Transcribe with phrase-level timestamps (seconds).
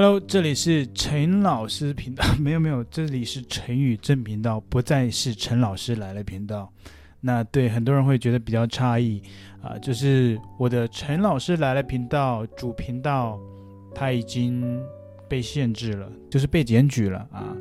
[0.00, 6.72] Hello，这里是陈老师频道， 没有没有，这里是陈宇正频道，不再是陈老师来了频道。
[7.20, 9.20] 那对很多人会觉得比较诧异
[9.60, 13.40] 啊，就是我的陈老师来了频道主频道，
[13.92, 14.80] 他已经
[15.28, 17.52] 被限制了，就是被检举了啊，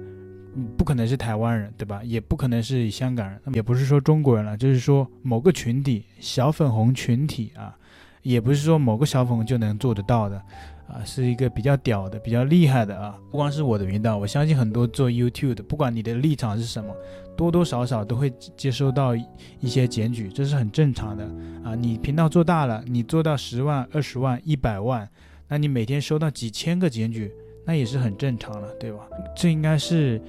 [0.78, 2.04] 不可能是台湾人对吧？
[2.04, 7.76] 也不可能是香港人，也不是说中国人了，就是说某个群体小粉红群体啊，
[8.22, 10.40] 也不是说某个小粉红就能做得到的。
[10.88, 13.18] 啊，是一个比较屌的、比较厉害的啊！
[13.30, 16.96] 不光是我的频道，我相信很多做 YouTube 的，不管你的立场是什么，
[17.36, 21.26] 多多少少都会接收到一些检举，这是很正常的
[21.64, 21.76] 啊！
[21.76, 25.08] 你频道做大了，你做到十万、二十万、一百万，
[25.48, 27.32] 那你每天收到几千个检举，
[27.66, 29.08] 那也是很正常了，对吧？
[29.36, 30.22] 这应该是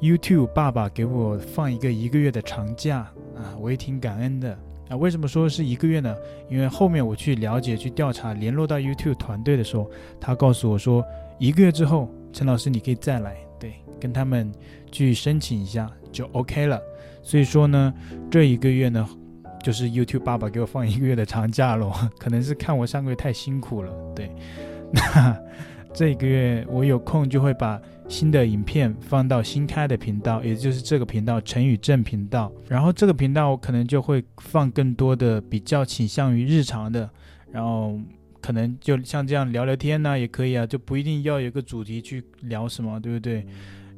[0.00, 2.98] YouTube 爸爸给我放一个一个月的长假
[3.36, 4.56] 啊，我也挺感恩的。
[4.88, 6.14] 啊，为什么说是一个月呢？
[6.48, 11.04] 因为后面我去了解、去调查、联络到 YouTube 团队的时候，他告诉我说，
[11.38, 14.50] 一个月之后，陈老师你可以再来，对，跟他们
[14.90, 16.80] 去申请一下就 OK 了。
[17.22, 17.92] 所以说呢，
[18.30, 19.08] 这一个月呢，
[19.62, 24.30] 就是 YouTube 爸爸给我放一个月的长假喽， 可能是看我上个月太辛苦了，对，
[24.92, 25.36] 那。
[25.94, 32.50] 这一个月我有空就会把新的影片放到新开的频道，也就是这个频道陈宇正频道。
[32.66, 37.08] 然后这个频道我可能就会放更多的比较倾向于日常的，
[37.52, 38.00] 然后
[38.40, 43.46] 可能就像这样聊聊天呢、啊、也可以啊，就不一定要有个主题去聊什么，对不对？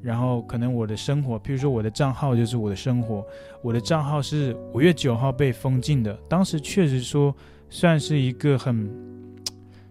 [0.02, 3.24] 然后可能我的生活，譬如说我的账号就是我的生活，
[3.62, 7.34] 我的账号是五月九号被封禁的，当时确实说
[7.68, 8.90] 算是一个很。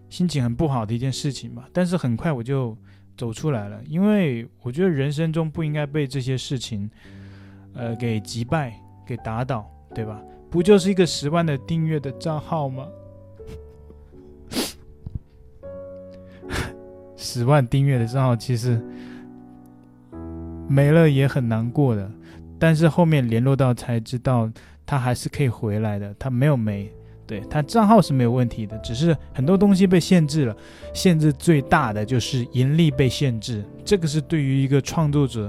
[0.08, 2.76] 心情很不好的一件事情吧，但是很快我就
[3.20, 6.90] 走出来了，因为我觉得人生中不应该被这些事情，
[7.74, 8.72] 呃，给击败、
[9.06, 10.18] 给打倒，对吧？
[10.50, 12.88] 不就是一个十万的订阅的账号吗？
[17.14, 18.82] 十万订阅的账号其实
[20.66, 22.10] 没了也很难过的，
[22.58, 24.50] 但是后面联络到才知道，
[24.86, 26.90] 他还是可以回来的，他没有没。
[27.30, 30.56] 对，他账号是没有问题的，只是很多东西被限制了。
[30.92, 35.48] 限制最大的就是盈利被限制，这个是对于一个创作者，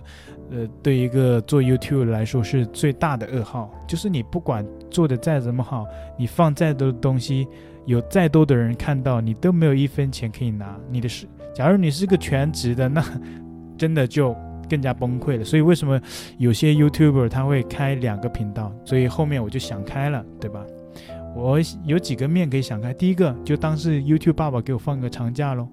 [0.52, 3.68] 呃，对一个做 YouTube 来说是最大的噩耗。
[3.88, 5.88] 就是你不管做的再怎么好，
[6.20, 7.48] 你放再多的东西，
[7.88, 10.78] 有再多的人看到，你都没有一分钱可以拿。
[10.88, 13.04] 你的是，假如你是个全职的，那
[13.76, 14.36] 真的就
[14.70, 15.44] 更加崩溃了。
[15.44, 16.00] 所以为什么
[16.38, 18.72] 有些 YouTuber 他会开两个频道？
[18.86, 20.64] 所以后面我就想开了，对吧？
[21.36, 25.68] 我有几个面可以想开，第一个就当是 YouTube 爸爸给我放个长假喽，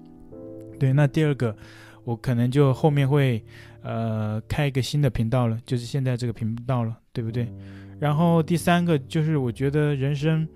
[0.79, 1.55] 对，那第二个
[2.03, 3.43] 我可能就后面会
[3.83, 7.47] 呃开一个新的频道了，就是现在这个频道了，对不对？
[7.99, 10.47] 然后第三个就是我觉得人生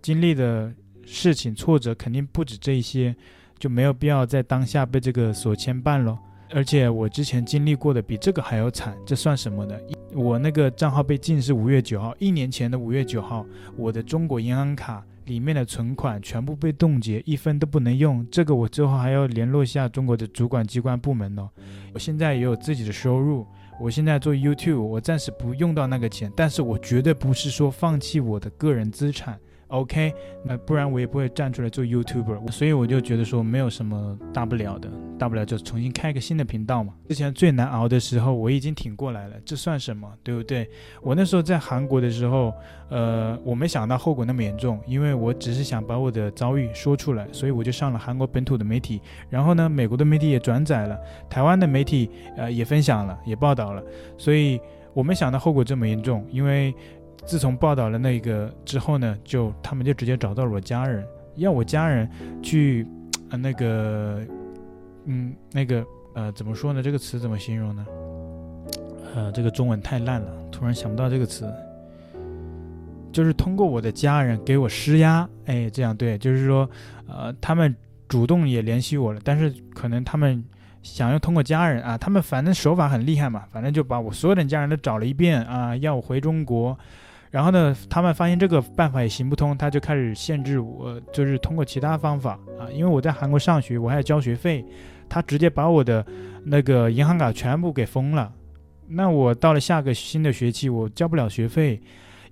[0.00, 0.72] 经历的
[1.04, 3.14] 事情挫折肯定不止这一些，
[3.58, 6.18] 就没有必要在当下被这个所牵绊了。
[6.50, 9.76] 而且我之前经历过的比这个还要惨，这算什么呢？
[10.14, 13.44] 我那个账号被禁是五月九号，一年前的五月九号，
[13.76, 18.26] 我的中国银行卡里面的存款全部被冻结，一分都不能用。
[18.30, 21.48] 这个我之后还要联络一下中国的主管机关部门呢。
[21.92, 23.46] 我现在也有自己的收入，
[23.78, 29.38] 我现在做 YouTube，我暂时不用到那个钱，但是我绝对不是说放弃我的个人资产。
[29.68, 36.94] OK，那不然我也不会站出来做 YouTuber，所以我就觉得说没有什么大不了的，大不了就重新开个新的频道嘛。
[37.08, 40.68] 之前最难熬的时候我已经挺过来了，这算什么，对不对？
[41.02, 42.52] 我那时候在韩国的时候，
[42.88, 53.82] 呃，我没想到后果那么严重，因为我只是想把我的遭遇说出来，所以我就上了韩国本土的媒体，然后呢，美国的媒体也转载了，台湾的媒体呃也分享了，也报道了，
[54.16, 54.58] 所以
[54.94, 56.74] 我没想到后果这么严重，因为。
[57.26, 61.06] 自从报道了那个之后呢，就他们就直接找到了我家人，
[61.36, 62.08] 要我家人
[62.42, 62.86] 去，
[63.30, 64.24] 呃，那个，
[65.04, 65.84] 嗯，那个，
[66.14, 66.82] 呃，怎么说呢？
[66.82, 67.86] 这个词怎么形容呢？
[69.14, 71.52] 呃，这个中文太烂了，突然想不到这个词。
[73.10, 76.68] 就是通过我的家人给我施压，哎，这样对，就是说，
[77.06, 77.74] 呃，他们
[78.06, 80.44] 主动也联系我了，但是可能他们
[80.82, 86.78] 想要通过家人啊，他们反正手法很厉害嘛，反正就把我所有的家人都找了一遍啊，要我回中国。
[87.30, 92.70] 然后呢，他们发现这个办法也行不通，他就开始限制我，就是通过其他方法啊。
[92.72, 94.64] 因为我在韩国上学，我还要交学费，
[95.08, 96.04] 他直接把我的
[96.44, 98.32] 那个银行卡全部给封了。
[98.88, 101.78] 那我到了下个新的学期，我交不了学费，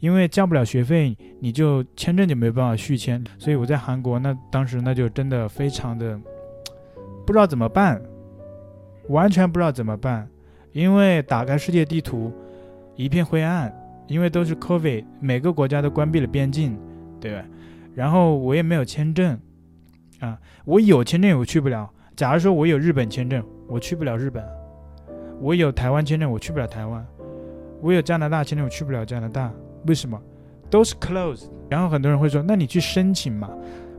[0.01, 3.23] 因为交不了学费，你就签证就没办法续签。
[3.39, 6.19] 所以我在韩国，那当时那就真的非常的
[7.27, 8.01] 不知道怎么办，
[9.11, 10.27] 完全不知道怎么办，
[10.73, 12.33] 因为打开世界地图，
[12.95, 13.71] 一片灰暗。
[14.07, 16.79] 因为都是 COVID，每个国家都关闭了边境，
[17.21, 17.45] 对吧？
[17.95, 19.39] 然后我也没有签证，
[20.21, 21.91] 啊，我有签证我去不了。
[22.15, 24.43] 假如说我有日本签证，我去不了日本；
[25.41, 27.03] 我有台湾签证，我去不了台湾；
[27.81, 29.53] 我有加拿大签证，我去不了加拿大。
[29.87, 30.21] 为什么？
[30.69, 31.47] 都是 closed。
[31.69, 33.51] 然后很多人会说：“那你去申请嘛？”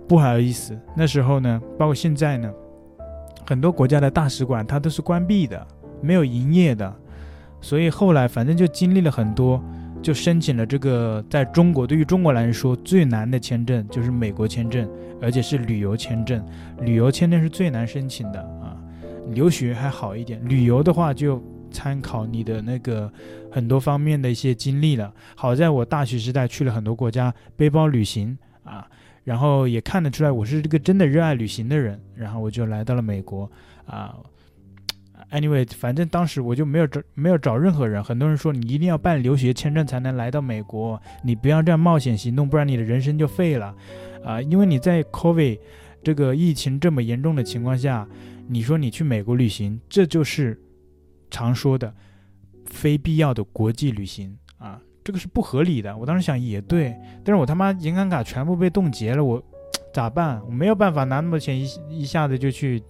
[0.08, 2.52] 不好意思，那时候呢，包括现在呢，
[3.46, 5.68] 很多国家的大使馆它都是关闭的，
[6.02, 6.94] 没有营业的。
[7.60, 9.64] 所以后来反正就经历了很多，
[10.02, 14.90] 就申请了这个在中国对于中国来说最难的签证，就是美国签证，
[15.22, 16.42] 而且是旅游签证。
[16.80, 18.78] 旅游签证是最难申请的啊，
[19.34, 23.12] 留学还好一点，旅游的话就参考你的那个
[23.52, 25.14] 很多方面的一些经历了。
[25.36, 28.88] 好在我大学时代去了很多国家，背包旅行啊，
[29.26, 33.52] 然后也看得出来我是这个真的热爱旅行的人，然后我就来到了美国
[33.86, 34.16] 啊。
[35.30, 38.02] Anyway，反正当时我就没有找没有找任何人。
[38.02, 43.76] 很多人说你一定要办留学签证才能来到美国，你不要这样冒险行动，不然你的人生就废了。
[44.24, 45.60] 啊，因为你在 COVID
[46.02, 48.08] 这个疫情这么严重的情况下，
[48.48, 50.58] 你说你去美国旅行，这就是
[51.30, 51.94] 常说的
[52.66, 55.98] 非必要的国际旅行啊，这个是不合理的。
[55.98, 56.96] 我当时想也对，
[57.26, 59.44] 但是我他妈银行卡全部被冻结了，我
[59.94, 60.42] 咋办？
[60.46, 62.82] 我没有办法拿那么多钱一一下子就去。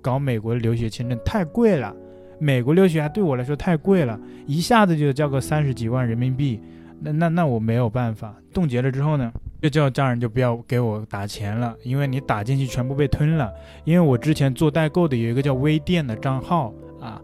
[0.00, 1.94] 搞美国留学签证太贵了，
[2.38, 6.60] 美国留学还对我来说太贵了，一下子就交个三十几万人民币，
[7.00, 8.34] 那那那我没有办法。
[8.52, 9.32] 冻结了之后呢，
[9.62, 13.52] 就叫家人就不要给我打钱了，因为你打进去全部被吞了。
[13.84, 17.20] 因为我之前做代购的有一个叫微店的账号啊，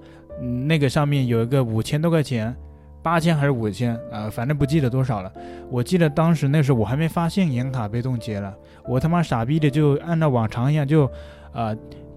[0.67, 2.55] 那个上面有一个五千多块钱，
[3.03, 5.33] 八千还是五千啊，反正不记得多少了。
[5.69, 8.55] 我记得当时那时候我还没发现银行卡被冻结了，
[8.87, 11.11] 我他妈傻逼的就按照往常一样就
[11.53, 11.75] 啊。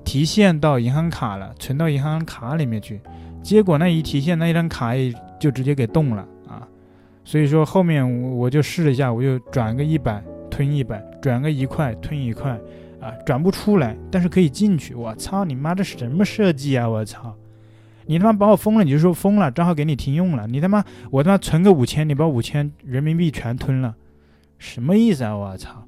[0.10, 3.00] 提现到银行卡了，存到银行卡里面去，
[3.44, 6.68] 结果那一提现，那一张卡也就直接给冻了啊！
[7.24, 10.20] 所以说后面我我就试了一下，我就转个一百
[10.50, 12.60] 吞一百，转个一块吞一块，
[13.00, 14.96] 啊，转不出来，但是可以进去。
[14.96, 16.90] 我操你妈，这什么设计啊！
[16.90, 17.36] 我操，
[18.08, 23.94] 你他妈把我封了，你就说封了，账号给你停用了，你他妈我他妈存个五千，你把五千人民币全吞了，
[24.58, 25.38] 什么意思啊！
[25.38, 25.86] 我操！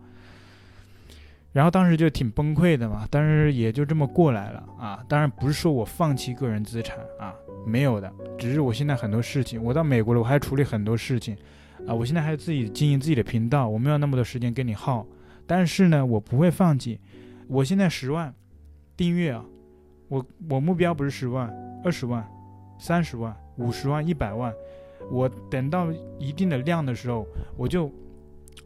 [1.54, 5.04] 然后当时就挺崩溃的嘛，但是也就这么过来了啊。
[5.10, 8.10] 当然不是说我放弃个人资产啊，没有的，
[8.40, 11.36] 只是我现在很多事情，我到美国了，我还处理很多事情
[11.86, 11.94] 啊。
[11.94, 15.06] 我现在还自己经营自己的频道，我没有那么多时间跟你耗。
[15.46, 16.98] 但是呢，我不会放弃。
[17.50, 18.34] 我现在十万
[18.96, 19.44] 订阅啊，
[20.08, 22.26] 我我目标不是十万、二十万、
[22.80, 24.54] 三十万、五十万、一百万，
[25.12, 27.28] 我等到一定的量的时候，
[27.58, 27.92] 我就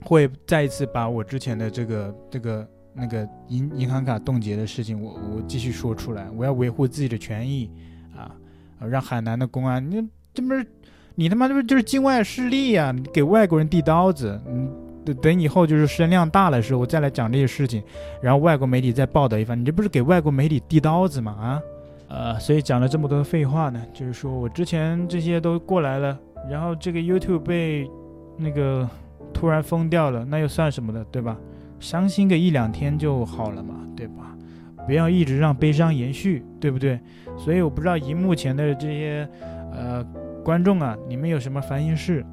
[0.04, 2.70] 会再一次把我之前的这个这个。
[2.96, 7.70] 那个银银行卡冻结的事情，我我继续说出来，我要维护自己的权益
[8.16, 8.32] 啊！
[8.88, 10.66] 让海南的公安，你这不是
[11.16, 14.72] 你他妈这不就是境外势力呀、给外国人递刀子，嗯，
[15.04, 17.84] 等等以后就是声量大的时候，我再来讲这些事情，
[18.22, 21.32] 然后外国媒体再报道一番，你这不是给外国媒体递刀子吗？
[21.34, 21.62] 啊，
[22.08, 26.18] 呃，所以讲了这么多废话呢，就是说我之前这些都过来了，
[26.50, 27.90] 然后这个 YouTube 被
[28.38, 28.88] 那个
[29.34, 31.38] 突然封掉了，那又算什么的，对吧？
[31.86, 34.36] 伤心个一两天就好了嘛，对吧？
[34.88, 37.00] 不要一直让悲伤延续，对不对？
[37.38, 39.30] 所以我不知道荧幕前的这些
[39.72, 40.04] 呃
[40.44, 42.26] 观众啊，你们有什么烦心事？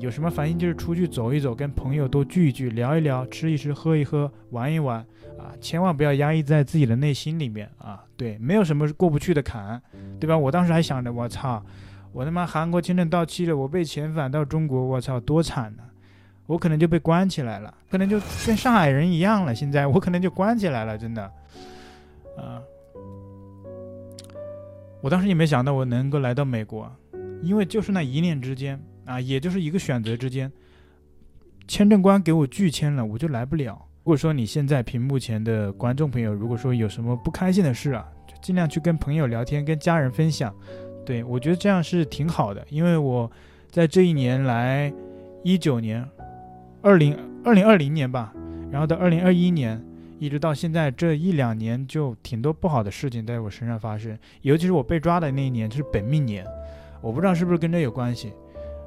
[0.00, 5.00] 有什么烦心就是出去走一走，跟朋友多聚一聚，聊一聊，吃一吃，喝一喝，玩一玩
[5.38, 5.52] 啊！
[5.60, 8.02] 千万不要压抑在自己的内心里面啊！
[8.16, 9.80] 对，没有什么过不去的坎，
[10.18, 10.36] 对吧？
[10.36, 11.62] 我当时还想着，我操，
[12.10, 15.82] 我他妈韩国签证到期了，我被遣返到中国，我操，多惨呢！
[16.46, 19.54] 我可能就被关起来了，可能就跟上海人一样了。
[19.54, 21.22] 现在我可能就关起来了，真的。
[22.36, 22.60] 啊，
[25.00, 26.90] 我当时也没想到我能够来到美国，
[27.42, 30.52] 因为就是那一念之间啊，也就是一个选择之间，
[31.66, 33.80] 签证官给我拒签了，我就来不了。
[34.02, 40.54] 如果说你现在屏幕前的观众朋友，如果说有什么不开心的事啊，就尽量去跟朋友聊天，跟家人分享。
[41.06, 43.30] 对，我觉得这样是挺好的，因为我
[43.70, 44.92] 在这一年来，
[45.42, 46.06] 一九年。
[46.84, 48.30] 二零二零二零年吧，
[48.70, 49.82] 然后到二零二一年，
[50.18, 54.16] 一直到现在这一两年，就挺多不好的事情在我身上发生。
[54.42, 56.46] 尤其是我被抓的那一年，就是本命年，
[57.00, 58.34] 我不知道是不是跟这有关系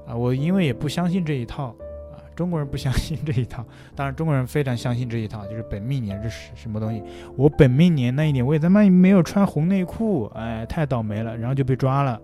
[0.07, 0.15] 啊？
[0.15, 1.75] 我因为也不相信这一套
[2.13, 7.01] 啊，中国人不相信这一套，当然中国人非常相信这一套，就是本命年这是什么东西？
[7.35, 12.21] 我本命年那一年，我也他妈没有穿红内裤，哎，太倒霉了，然后就被抓了。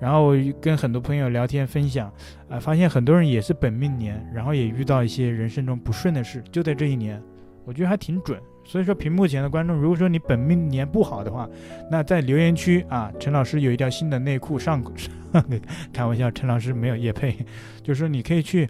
[0.00, 2.12] 然后跟很多朋友聊天分享，
[2.48, 7.22] 啊、发现很多人也是本命年，然后也遇到一些人生中不顺的事，就在这一年，
[7.64, 8.40] 我觉得还挺准。
[8.64, 11.48] 所以说，屏幕前的观众，如果说你本命年不好的话，
[11.90, 14.84] 那在留言区啊，陈老师有一条新的内裤上，
[15.90, 17.34] 开玩笑，陈老师没有业配，
[17.82, 18.68] 就是说你可以去，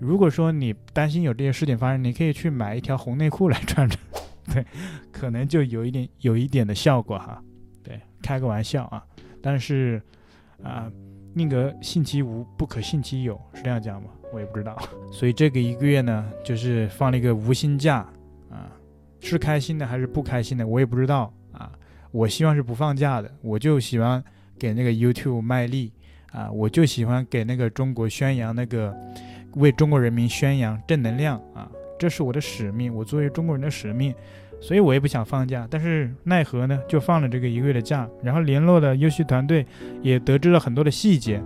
[0.00, 3.96] 如果说你担心有这些事情发生，你可以去买一条红内裤来穿着。
[4.52, 4.64] 对，
[5.12, 7.40] 可能就有一点有一点的效果哈，
[7.84, 9.04] 对，开个玩笑啊，
[9.40, 10.02] 但是
[10.62, 10.90] 啊，
[11.34, 14.08] 宁可信其无，不可信其有，是这样讲吗？
[14.32, 14.76] 我也不知道，
[15.12, 18.06] 所以这个一个月呢，就是放了一个无薪假
[18.50, 18.70] 啊，
[19.20, 21.72] 是开心的还是不开心的，我也不知道啊，
[22.10, 24.22] 我希望是不放假的，我就喜欢
[24.58, 25.92] 给那个 YouTube 卖力
[26.32, 28.94] 啊，我就喜欢给那个中国宣扬那个。
[29.56, 31.66] 为中国人民宣扬正能量啊，
[31.98, 34.14] 这是我的使命，我作为中国人的使命，
[34.60, 39.64] 所以我也不想放假，但是奈何呢，就放了这个一个月的假，然后联络了优秀团队，
[40.02, 41.42] 也得知了很多的细节，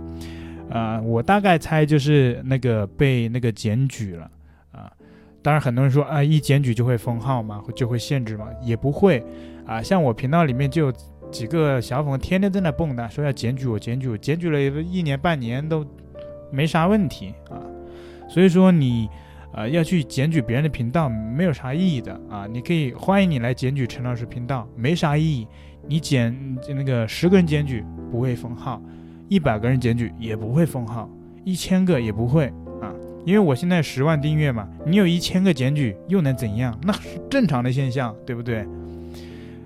[0.69, 4.31] 啊，我大概猜就是那个被那个检举了
[4.71, 4.91] 啊，
[5.41, 9.23] 当然很多人说啊，一检举就会封号嘛，就会限制嘛，也不会。
[9.65, 10.93] 啊，像我频道里面就有
[11.29, 15.85] 几个小粉天天在那蹦跶，说要检举我，检举我，检举了一年半年都
[16.49, 17.61] 没啥问题啊。
[18.27, 19.07] 所以说你，
[19.53, 22.47] 呃，要去检举别人的频道没有啥意义的啊！
[22.49, 25.45] 你可以欢迎你来检举陈老师频道，没啥意义。
[25.87, 26.33] 你检
[26.69, 28.81] 那个十个人检举不会封号，
[29.27, 31.09] 一百个人检举也不会封号，
[31.43, 32.45] 一千个也不会
[32.81, 32.93] 啊！
[33.25, 36.79] 因为我现在十万订阅嘛，你有一千个检举又能怎样？
[36.83, 38.65] 那是正常的现象，对不对？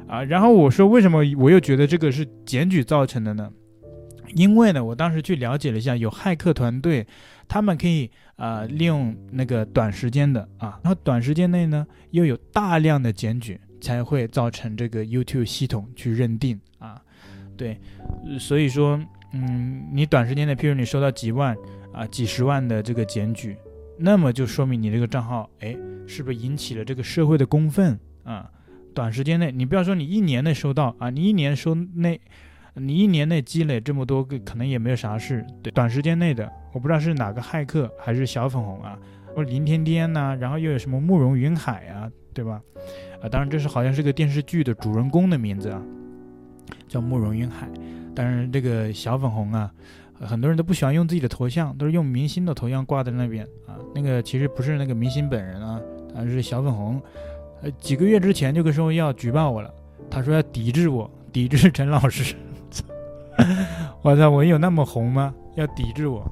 [0.08, 3.52] 啊，然后我说为什么我又觉得这个是检举造成的呢？
[4.36, 7.08] 因为呢，我当时去了解了一下，有骇客团队。
[7.48, 17.00] 他们可以啊、呃、利用那个短时间的啊，然后短时间内呢又有大量的检举，才会造成这个 YouTube 系统去认定啊，
[17.56, 17.80] 对，
[18.40, 19.00] 所以说
[19.32, 21.56] 嗯，你短时间内，譬如你收到几万
[21.94, 23.56] 啊几十万的这个检举，
[24.00, 25.78] 那么就说明你这个账号哎
[26.08, 28.50] 是不是引起了这个社会的公愤啊？
[28.96, 32.20] 短时间内，你不要说你一年内收到啊，你一年收内。
[32.76, 35.46] 你一年内积累这么多个，可能也没有啥事。
[35.64, 39.00] 对，短时间内的，我不知道是哪个骇客还是小粉红啊，
[39.34, 42.62] 或者林天天呐、然后又有什么慕容云海啊，对吧？
[43.22, 45.82] 啊，当然这是好像是个电视剧的主人公的名字啊，
[46.88, 47.68] 叫慕容云海。
[48.14, 49.72] 当然这个小粉红啊，
[50.20, 53.80] 很多人都不喜欢用自己的头像，都是用明星的头像挂在那边啊。
[53.94, 55.80] 那个其实不是那个明星本人啊，
[56.14, 57.02] 而是小粉红。
[57.62, 59.74] 呃，几个月之前就跟说要举报我了，
[60.10, 62.36] 他说要抵制我，抵制陈老师。
[64.02, 64.30] 我操！
[64.30, 65.34] 我有那么红吗？
[65.56, 66.24] 要抵制我？